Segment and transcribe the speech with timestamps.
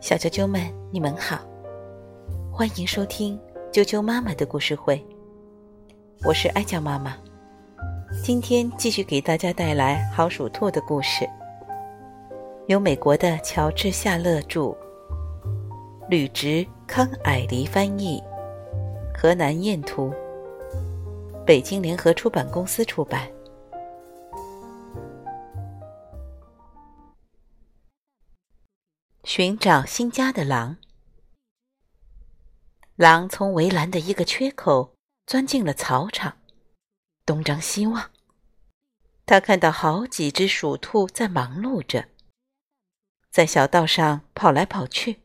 [0.00, 0.60] 小啾啾们，
[0.90, 1.38] 你们好，
[2.52, 3.40] 欢迎收听
[3.72, 5.04] 啾啾妈妈的故事会。
[6.24, 7.16] 我是艾酱妈妈，
[8.22, 11.28] 今天继续给大家带来好鼠兔的故事，
[12.66, 14.76] 由美国的乔治·夏勒著，
[16.08, 18.22] 吕植、康蔼黎翻译，
[19.16, 20.12] 河南燕图，
[21.46, 23.33] 北京联合出版公司出版。
[29.26, 30.76] 寻找新家的狼。
[32.94, 34.94] 狼从围栏的一个缺口
[35.26, 36.36] 钻进了草场，
[37.24, 38.10] 东张西望。
[39.24, 42.10] 他看到好几只鼠兔在忙碌着，
[43.30, 45.22] 在小道上跑来跑去，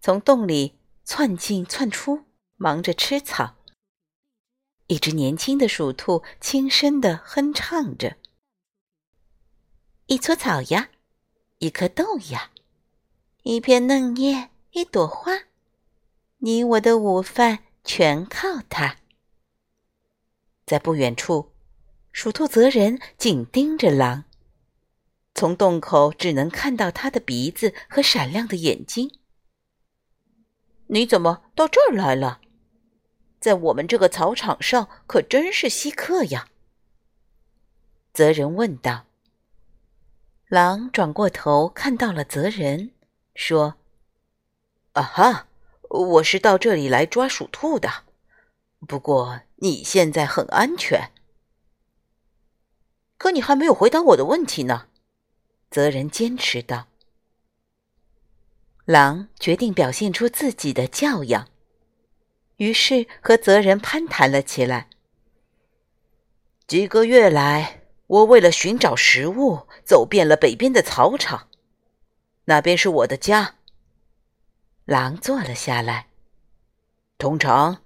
[0.00, 2.24] 从洞里窜进窜出，
[2.56, 3.56] 忙着吃草。
[4.86, 8.16] 一只年轻的鼠兔轻声地哼唱着
[10.06, 10.88] ：“一撮草呀，
[11.58, 12.50] 一颗豆呀。”
[13.44, 15.32] 一片嫩叶，一朵花，
[16.38, 18.98] 你我的午饭全靠它。
[20.64, 21.50] 在不远处，
[22.12, 24.26] 鼠兔责人紧盯着狼，
[25.34, 29.10] 从洞口只能看到他的鼻子和闪亮的眼睛。
[30.86, 32.40] 你怎么到这儿来了？
[33.40, 36.48] 在我们这个草场上可真是稀客呀！
[38.12, 39.06] 责人问道。
[40.46, 42.91] 狼转过头看到了责人。
[43.34, 43.74] 说
[44.92, 45.46] ：“啊哈，
[45.88, 48.04] 我是到这里来抓鼠兔的。
[48.86, 51.10] 不过你现在很安全。
[53.16, 54.88] 可你还没有回答我的问题呢。”
[55.70, 56.88] 责人坚持道。
[58.84, 61.48] 狼决定表现出自己的教养，
[62.56, 64.90] 于是和责人攀谈了起来。
[66.66, 71.48] 几个月来，我为了寻找食物，走遍了北边的草场。
[72.44, 73.54] 那边是我的家。
[74.84, 76.08] 狼坐了下来。
[77.16, 77.82] 通常，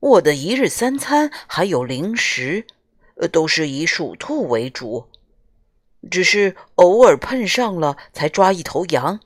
[0.00, 2.66] 我的一日三餐还有零食，
[3.30, 5.08] 都是以鼠兔为主，
[6.10, 9.20] 只是偶尔碰上了才抓一头羊。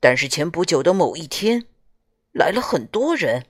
[0.00, 1.64] 但是前不久的某一天，
[2.32, 3.46] 来了很多人，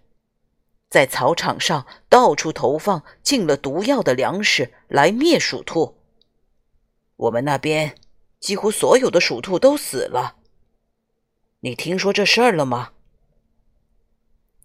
[0.89, 5.97] 在草场上到处投放进了毒药的粮食来灭鼠兔。
[7.17, 7.97] 我们那边。
[8.45, 10.37] 几乎所有的鼠兔都死了。
[11.61, 12.93] 你听说这事儿了吗？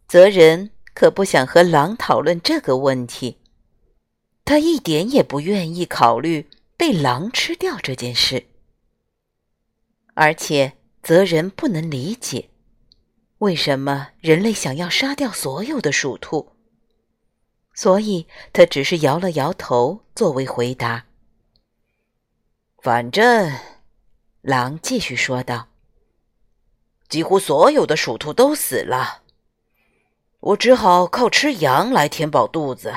[0.05, 3.37] 泽人可不想和狼讨论这个问题，
[4.43, 8.47] 他一点也不愿意考虑被狼吃掉这件事。
[10.13, 12.49] 而且，泽人不能理解
[13.37, 16.51] 为什么人类想要杀掉所有的鼠兔，
[17.73, 21.05] 所以他只是摇了摇头作为回答。
[22.81, 23.51] 反正，
[24.39, 25.67] 狼继续说道
[27.09, 29.23] ：“几乎所有的鼠兔都死了，
[30.39, 32.93] 我只好靠吃羊来填饱肚子。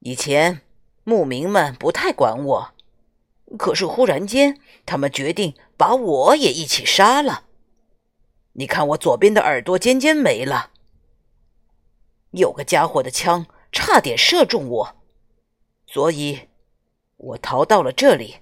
[0.00, 0.62] 以前
[1.04, 2.74] 牧民们不太管我，
[3.56, 7.44] 可是忽然间，他们决定把我也一起杀了。
[8.54, 10.70] 你看，我左边的耳朵尖尖没了，
[12.32, 14.96] 有个家伙的枪差点射中我，
[15.86, 16.48] 所以。”
[17.24, 18.36] 我逃到了这里，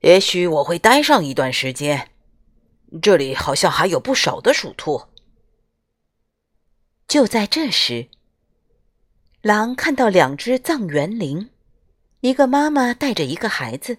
[0.00, 2.10] 也许我会待上一段时间。
[3.02, 5.08] 这里好像还有不少的鼠兔。
[7.08, 8.08] 就在这时，
[9.42, 11.50] 狼看到两只藏原羚，
[12.20, 13.98] 一个妈妈带着一个孩子。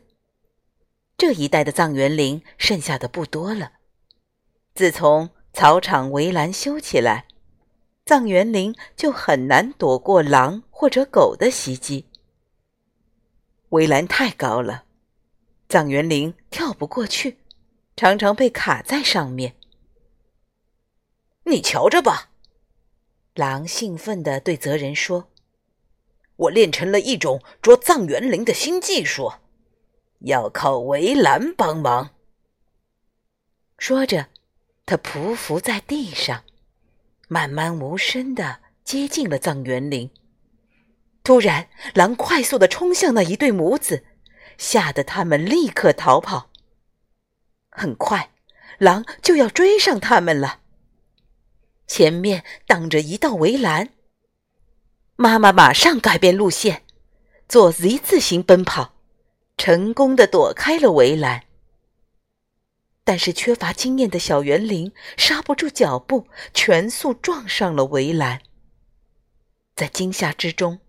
[1.18, 3.74] 这一带的藏原羚剩下的不多了。
[4.74, 7.28] 自从草场围栏修起来，
[8.06, 12.11] 藏原羚就很难躲过狼或者狗的袭击。
[13.72, 14.84] 围栏太高了，
[15.70, 17.38] 藏原羚跳不过去，
[17.96, 19.56] 常常被卡在上面。
[21.46, 22.32] 你瞧着吧，
[23.34, 25.30] 狼兴奋地对泽人说
[26.36, 29.32] ：“我练成了一种捉藏原羚的新技术，
[30.20, 32.10] 要靠围栏帮忙。”
[33.80, 34.28] 说着，
[34.86, 36.44] 他匍匐在地上，
[37.30, 40.10] 慢慢无声地接近了藏原羚。
[41.24, 44.04] 突然，狼快速的冲向那一对母子，
[44.58, 46.50] 吓得他们立刻逃跑。
[47.70, 48.32] 很快，
[48.80, 50.62] 狼就要追上他们了。
[51.86, 53.90] 前面挡着一道围栏，
[55.16, 56.84] 妈妈马上改变路线，
[57.48, 58.96] 做 Z 字形奔跑，
[59.58, 61.44] 成功的躲开了围栏。
[63.04, 68.42] 但是缺乏经验的小园林刹不住脚步，全速撞上了围栏。
[69.76, 70.80] 在惊吓之中。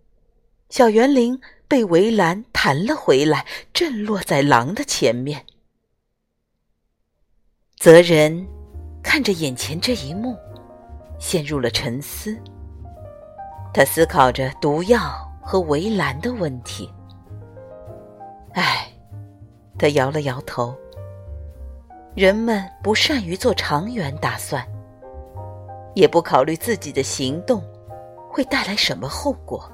[0.73, 5.45] 小园林被围栏弹了回来，正落在狼的前面。
[7.77, 8.47] 泽人
[9.03, 10.35] 看着眼前这一幕，
[11.19, 12.35] 陷入了沉思。
[13.71, 14.99] 他思考着毒药
[15.43, 16.91] 和围栏的问题。
[18.55, 18.91] 唉，
[19.77, 20.75] 他摇了摇头。
[22.15, 24.67] 人们不善于做长远打算，
[25.93, 27.63] 也不考虑自己的行动
[28.27, 29.71] 会带来什么后果。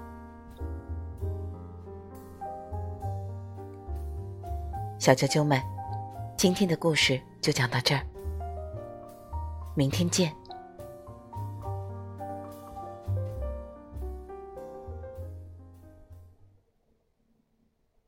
[4.99, 5.61] 小啾啾们，
[6.37, 8.01] 今天的故事就讲到这儿，
[9.73, 10.29] 明天见。